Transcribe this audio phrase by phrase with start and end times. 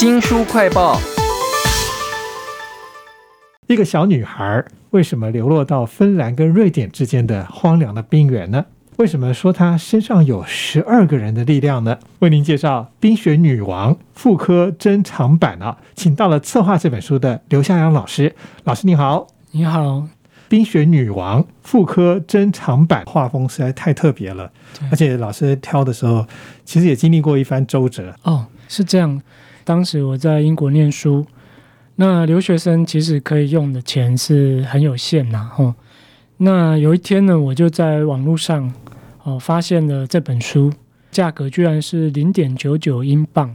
[0.00, 0.98] 新书快报：
[3.66, 8.64] 一个小女孩为什么流落到芬兰跟瑞典之间的荒凉的冰原呢？
[8.96, 11.98] 为什么说她身上有十二个人的力量呢？
[12.20, 18.34] 为您介绍《冰雪女王》妇科珍藏版啊，请到了策划这本书的刘向阳老师。
[18.64, 19.82] 老师你好，你好，
[20.48, 24.50] 《冰雪女王》妇科珍藏版画风实在太特别了，
[24.90, 26.26] 而且老师挑的时候，
[26.64, 28.14] 其实也经历过一番周折。
[28.22, 29.20] 哦，是这样。
[29.64, 31.26] 当时我在英国念书，
[31.96, 35.50] 那留学生其实可以用的钱是很有限呐。
[35.54, 35.74] 吼，
[36.36, 38.72] 那有一天呢，我就在网络上。
[39.22, 40.72] 哦，发现了这本书，
[41.10, 43.54] 价格居然是零点九九英镑，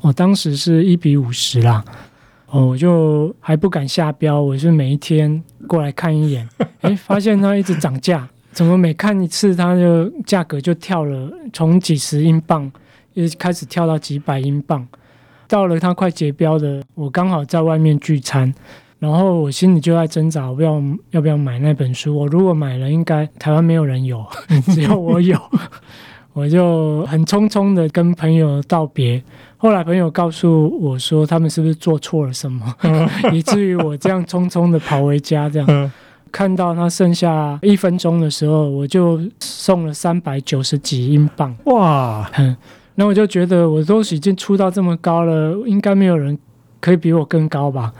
[0.00, 1.84] 我当时是一比五十啦，
[2.46, 6.48] 哦，我就还不敢下标，我是每一天过来看一眼，
[6.80, 12.72] 哎，发现它一直涨价，怎么每看一次它就价格就跳了，从几十英镑
[13.12, 14.88] 一开始跳到几百英镑，
[15.48, 18.52] 到了他快结标的，我刚好在外面聚餐。
[18.98, 22.16] 然后我心里就在挣扎，我不要要不要买那本书？
[22.16, 24.24] 我如果买了，应该台湾没有人有，
[24.72, 25.38] 只有我有。
[26.32, 29.22] 我就很匆匆的跟朋友道别。
[29.58, 32.74] 后来朋友告诉我说，他们是不是做错了什么，
[33.32, 35.48] 以至于我这样匆匆的跑回家。
[35.48, 35.92] 这样
[36.32, 41.54] 看到他剩下一分钟的时候，我就送了三百九十几英镑。
[41.64, 42.30] 哇！
[42.96, 46.36] 那我就觉得我都已经出到这么高了，应该没有人
[46.80, 47.92] 可以比我更高吧。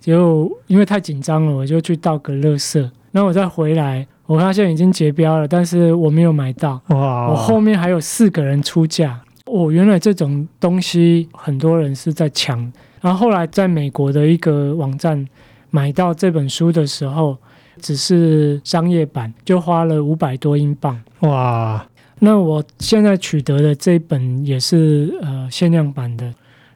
[0.00, 2.90] 就因为太紧张了，我就去倒个垃圾。
[3.12, 6.80] 那我再回来，我发现已经结标了，但是我没有买到。
[6.88, 7.28] 哇！
[7.28, 9.20] 我后面还有四个人出价。
[9.46, 12.58] 哦，原来这种东西很多人是在抢。
[13.00, 15.26] 然后后来在美国的一个网站
[15.70, 17.36] 买到这本书的时候，
[17.80, 21.00] 只是商业版，就花了五百多英镑。
[21.20, 21.86] 哇！
[22.24, 26.32] 那我现在取得的这本也是呃限量版的。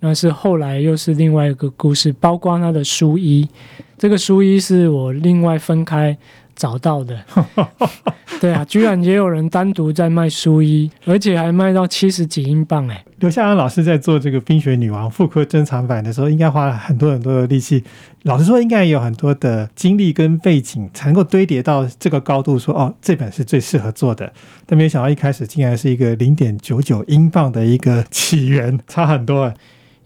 [0.00, 3.48] 那是后来又是另外一个故事，包括他的书衣，
[3.96, 6.16] 这个书衣是我另外分开
[6.60, 7.18] 找到的。
[8.38, 13.04] 对啊，居然也有人单独在卖书衣，而且还卖到七十几英镑哎！
[13.18, 17.84] 刘夏安老师在做这个《冰雪女王》复刻珍藏版的时候，应该花了很多很多的力气。
[18.22, 24.32] 老实说，应该也有很多的经历跟背景才能够堆叠到这个高度，说哦，这本是最适合做的。
[24.64, 29.52] 但没有想到一开始竟然是一个零点九九英镑的一个起源，差很多。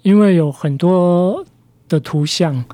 [0.02, 1.44] 因为有很多
[1.88, 2.64] 的图像，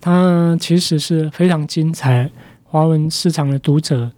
[0.00, 2.30] 它其实是非常精彩。
[2.70, 4.12] 华文市场的读者，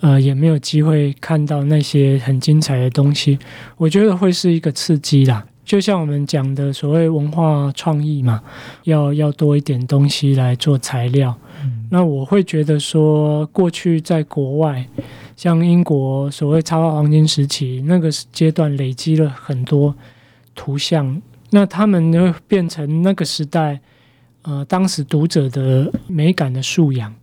[0.00, 3.38] 呃，也没有机会看到那些很精彩的东西。
[3.76, 8.42] 我觉得会是一个刺激啦，就像我们讲的所谓文化创意嘛，
[8.82, 11.32] 要要多一点东西来做材料。
[11.88, 14.84] 那我会觉得说，过去在国外，
[15.36, 19.94] 像英国所谓插画黄金时期那个阶段，累积了很多
[20.56, 21.22] 图像。
[21.50, 23.80] 那他们就变成那个时代，
[24.42, 27.14] 呃，当时读者的美感的素养。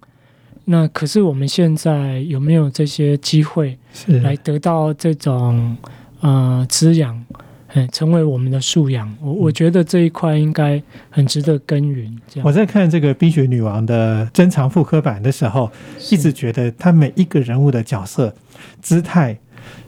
[0.66, 3.78] 那可是我们现在有没有这些机会
[4.24, 5.76] 来得到这种
[6.22, 7.24] 呃滋养，
[7.74, 9.14] 嗯，成为我们的素养？
[9.22, 12.18] 我我觉得这一块应该很值得耕耘。
[12.28, 15.72] 这样我在看这个《冰雪女王》的珍藏复刻版的时候，
[16.12, 18.34] 一直觉得她每一个人物的角色、
[18.82, 19.38] 姿态、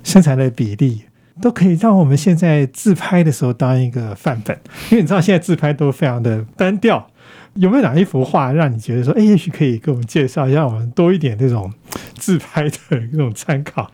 [0.03, 1.03] 身材的比例。
[1.41, 4.57] 都可以让我们现在自拍的时候当一个范本，
[4.89, 7.05] 因为你知道现在自拍都非常的单调。
[7.55, 11.71] 有没有哪一幅画让你觉得说，哎，也许可以给我们介绍，一下我们多一点这种
[12.15, 13.91] 自拍的这种参考？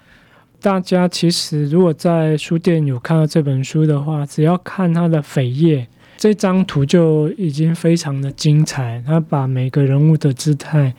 [0.59, 9.03] 大家其实如果在书店有看到这本书的话，只要看它的扉页，这张图就已经非常的精彩。
[9.05, 10.93] 他把每个人物的姿态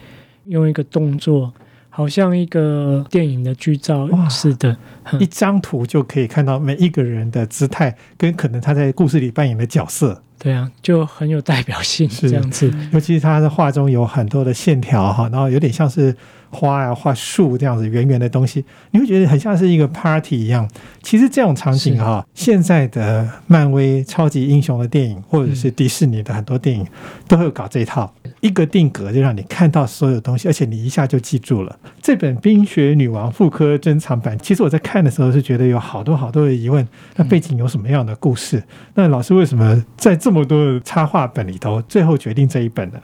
[0.47, 1.53] 用一个动作。
[1.95, 4.75] 好像一个电影的剧照似的，
[5.21, 10.23] 一张图就可以看到每一个人的姿态跟可能他在故事里扮演的角色。
[10.43, 12.73] 对啊，就很有代表性，这样子。
[12.93, 16.17] 尤其是他的画中有很多的线条哈，然后有点像是。
[16.53, 20.69] 花啊，画树这样子圆圆的东西，你会觉得很像是一个 party 一样。
[21.03, 26.87] 其实这种场景哈，现在的漫威超级英雄的电影，或者是迪士尼的很多电影，
[27.27, 31.77] 都会搞这一套，一个定格就让你看到所有东西，而且你一下就记住了。
[32.03, 38.63] 这本《冰雪女王》妇科珍藏版，其实我在看的时候是觉得有好多好多的疑问，那背景有什么样的故事？
[38.95, 43.01] 那老师为什么在这么多的插画本里头，最后决定这一本呢？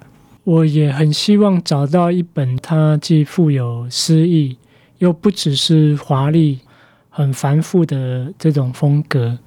[0.49, 4.57] 我也很希望找到一本它既富有诗意，
[4.97, 6.61] 又不只是华丽、
[7.11, 9.39] 很繁复的这种风格。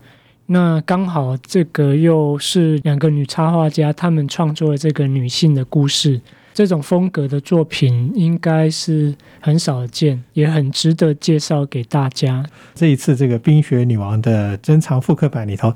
[0.45, 6.21] 那刚好这个又是两个女插画家她们创作的这个女性的故事，
[6.53, 12.45] 这种风格的作品应该是很少见，也很值得介绍给大家。
[12.75, 15.73] 这一次这个《冰雪女王》的珍藏复刻版里头。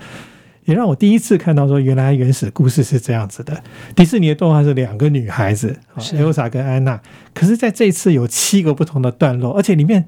[0.66, 3.64] 也让我第一次看到说，原来原始故事是这样子的。
[3.96, 6.18] 迪士尼的动画是两个女孩子，是。
[6.18, 7.00] 艾欧莎跟安娜，
[7.34, 10.06] 可是在这一次有七个不同的段落，而且里面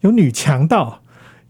[0.00, 1.02] 有女强盗，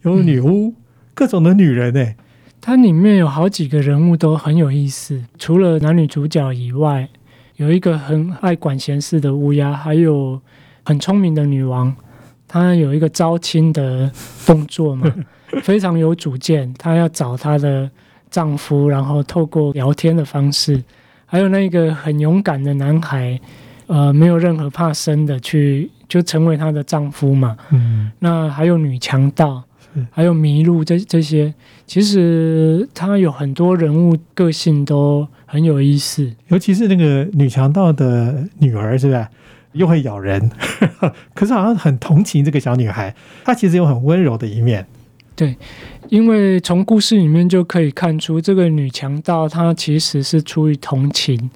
[0.03, 0.75] 有女巫，
[1.15, 2.17] 各种的女人哎、
[2.61, 7.09] 它里面有好几个人物都很有意思，除了男女主角以外，
[7.57, 10.41] 有一个很爱管闲事的乌鸦，还有
[10.85, 11.95] 很聪明的女王，
[12.49, 14.11] 她有一个招亲的
[14.45, 15.07] 动作嘛，
[15.63, 17.89] 非常有主见，她要找她的
[18.31, 20.83] 丈夫，然后透过聊天的方式，
[21.27, 23.39] 还有那个很勇敢的男孩，
[23.87, 29.63] 呃，没有任何怕生的去就成为她的丈夫嘛，嗯，那还有女强盗
[29.95, 31.53] 是，还有麋鹿这这些，
[31.87, 36.33] 其实她有很多人物个性都很有意思。
[36.49, 39.27] 尤其是那个女强盗的女儿，是不是？
[39.73, 40.51] 又会咬人，
[41.33, 44.85] 可是好像很同情这个小女孩，她其实有很温柔的一面。
[45.41, 45.57] 对
[46.11, 51.51] 因为从故事里面就可以看出，这个女强盗她其实是出于同情，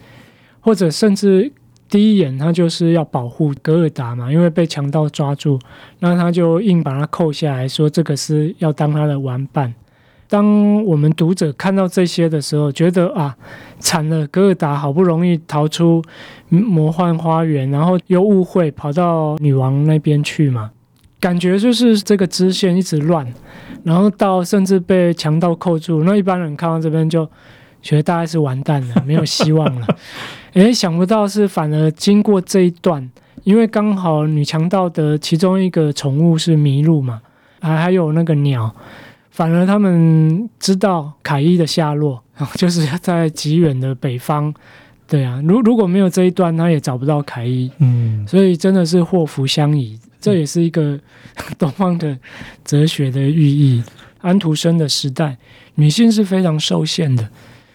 [0.60, 1.52] 或者甚至
[1.90, 5.58] 第一眼她就是要保护格尔达嘛，因为被强盗抓住，
[5.98, 9.74] 那她就硬把她扣下来说这个是要当她的玩伴。
[10.26, 13.36] 当我们读者看到这些的时候，觉得啊，
[13.78, 16.02] 惨了，格尔达好不容易逃出
[16.48, 20.70] 魔幻花园，然后又误会跑到女王那边去嘛，
[21.24, 23.26] 感觉就是这个支线一直乱，
[23.82, 27.26] 然后到甚至被强盗扣住，那一般人看到这边就
[27.80, 29.86] 觉得大概是完蛋了，没有希望了。
[30.52, 33.10] 诶，想不到是反而经过这一段，
[33.44, 37.22] 因为刚好女强盗的其中一个宠物是麋鹿嘛，
[37.62, 38.70] 还还有那个鸟，
[39.30, 42.22] 反而他们知道凯伊的下落，
[42.56, 44.52] 就是在极远的北方。
[45.06, 47.70] 对啊，如如果没有这一段，他也找不到凯伊。
[47.78, 50.98] 嗯，所以真的是祸福相依，这也是一个
[51.58, 52.18] 东方的
[52.64, 53.84] 哲学的寓意。
[54.22, 55.36] 安徒生的时代，
[55.74, 57.28] 女性是非常受限的，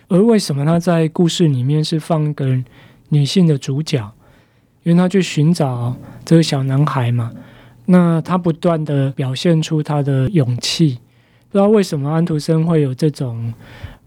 [0.08, 2.58] 而为什么他在故事里面是放一个
[3.10, 4.12] 女性的主角？
[4.82, 7.32] 因为他去寻找这个小男孩嘛，
[7.86, 10.98] 那他不断的表现出他的勇气。
[11.52, 13.54] 不知道为什么安徒生会有这种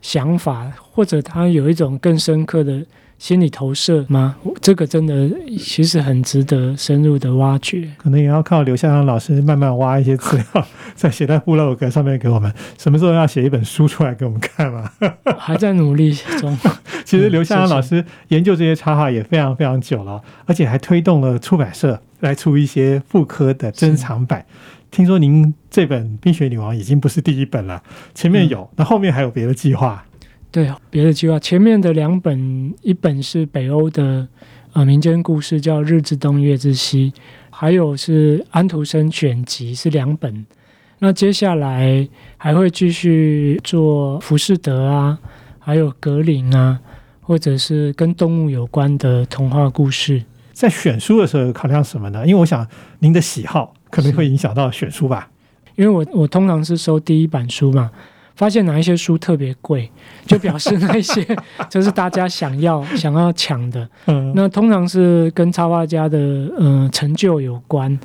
[0.00, 2.84] 想法，或者他有一种更深刻的
[3.22, 4.34] 心理投射吗？
[4.60, 7.88] 这个真的其实很值得深入的挖掘。
[7.96, 10.66] 可能也要靠刘向阳老师慢慢挖一些资料，
[10.96, 12.52] 再写在部落格上面给我们。
[12.76, 14.90] 什么时候要写一本书出来给我们看嘛？
[15.38, 16.58] 还在努力中。
[17.04, 24.44] 其实刘向阳老师研究这些插画也非常非常久了，而且还推动了出版社来出一些妇科的珍藏版。
[24.90, 27.84] 听说您这本《冰雪女王》已经不是第一本了，
[28.16, 30.04] 前面有，那后面还有别的计划。
[30.52, 34.28] 对，别的计划，前面的两本，一本是北欧的
[34.74, 37.10] 呃民间故事，叫《日之东月之西》，
[37.48, 40.44] 还有是安徒生选集，是两本。
[40.98, 42.06] 那接下来
[42.36, 45.18] 还会继续做浮士德啊，
[45.58, 46.78] 还有格林啊，
[47.22, 50.22] 或者是跟动物有关的童话故事。
[50.52, 52.26] 在选书的时候考量什么呢？
[52.26, 52.68] 因为我想
[52.98, 55.30] 您的喜好可能会影响到选书吧。
[55.76, 57.90] 因为我我通常是收第一版书嘛，
[58.42, 59.88] 发现哪一些书特别贵，
[60.26, 61.24] 就表示那一些
[61.70, 63.88] 就是大家想要想要抢的。
[64.06, 66.18] 嗯，那通常是跟插画家的
[66.58, 67.96] 呃成就有关，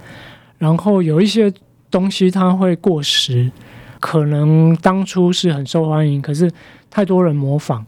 [0.60, 1.52] 然后有一些
[1.90, 3.52] 东西它会过时，
[4.00, 6.52] 可能当初是很受欢迎，可是
[6.92, 7.84] 太多人模仿，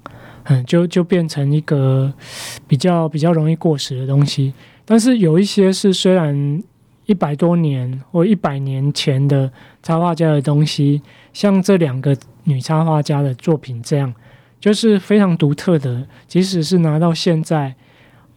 [0.46, 2.12] 嗯，就就变成一个
[2.68, 4.52] 比较比较容易过时的东西。
[4.86, 6.64] 但是有一些是虽然
[7.10, 9.52] 一百多年或一百年前的
[9.82, 11.02] 插画家的东西，
[11.34, 14.14] 像这两个女插画家的作品这样，
[14.60, 17.74] 就是非常独特的，即使是拿到现在。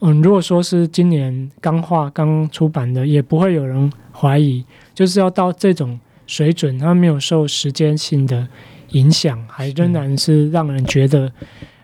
[0.01, 4.65] 嗯，如果说是今年刚画刚出版的，也不会有人怀疑，
[4.95, 8.49] 就是要到这种水准，它没有受时间性的
[8.93, 11.31] 影响，还仍然是让人觉得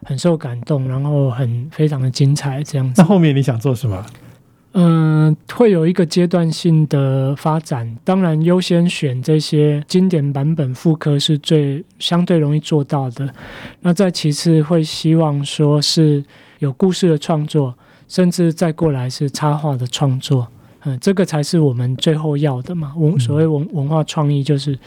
[0.04, 3.06] 很受感动，然后很非常的精彩这样子那。
[3.06, 4.02] 后面你想做什么？
[4.72, 13.28] 嗯，会有一个阶段性的发展，当然优先选这些经典版本复刻是最相对容易做到的。
[13.80, 16.22] 那再其次会希望说是
[16.58, 17.74] 有故事的创作，
[18.08, 20.46] 甚至再过来是插画的创作。
[20.84, 22.94] 嗯，这个才是我们最后要的嘛。
[22.96, 24.78] 文所谓文文化创意，就是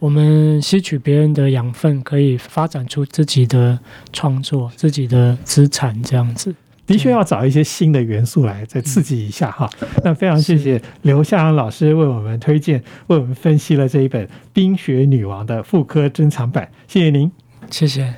[0.00, 3.78] 我们吸取别人的养分，可以发展出自己的
[4.12, 6.52] 创作、自己的资产这样子。
[6.88, 9.68] 的确要找一些新的元素来再刺激一下哈。
[10.02, 17.30] 那非常谢谢刘夏阳老师为我们推荐、为我们分析了这一本《冰雪女王》的妇科珍藏版，谢谢您，
[17.70, 18.14] 谢谢。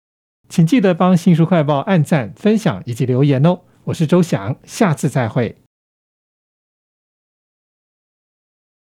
[0.48, 3.60] 请记得帮新书快报按赞、分享以及留言哦。
[3.84, 5.59] 我是周翔，下次再会。